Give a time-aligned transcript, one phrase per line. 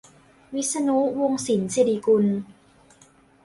[0.53, 2.25] วิษณุ วงศ์สินศิริกุล